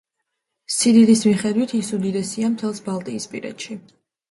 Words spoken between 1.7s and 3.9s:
ის უდიდესია მთელს ბალტიისპირეთში.